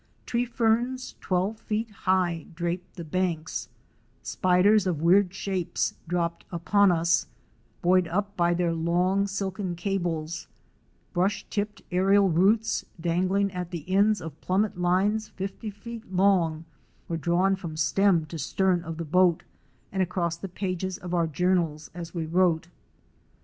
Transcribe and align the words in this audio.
Tree 0.25 0.45
ferns 0.47 1.13
twelve 1.21 1.59
feet 1.59 1.91
high 1.91 2.47
draped 2.55 2.95
the 2.95 3.03
banks; 3.03 3.69
spiders 4.23 4.87
of 4.87 5.03
weird 5.03 5.31
shapes 5.31 5.93
dropped 6.07 6.43
upon 6.51 6.91
us, 6.91 7.27
buoyed 7.83 8.07
up 8.07 8.35
by 8.35 8.55
their 8.55 8.73
long 8.73 9.27
silken 9.27 9.75
cables; 9.75 10.47
brush 11.13 11.45
tipped 11.51 11.87
aérial 11.91 12.35
roots 12.35 12.83
dangling 12.99 13.51
at 13.51 13.69
the 13.69 13.87
ends 13.87 14.21
of 14.21 14.41
plummet 14.41 14.75
lines 14.75 15.27
fifty 15.29 15.69
feet 15.69 16.11
long 16.11 16.65
were 17.07 17.15
drawn 17.15 17.55
from 17.55 17.77
stem 17.77 18.25
to 18.25 18.39
stern 18.39 18.81
of 18.81 18.97
the 18.97 19.05
boat 19.05 19.43
and 19.91 20.01
across 20.01 20.35
the 20.35 20.49
pages 20.49 20.97
of 20.97 21.13
our 21.13 21.27
journals 21.27 21.91
as 21.93 22.11
we 22.11 22.25
wrote. 22.25 22.69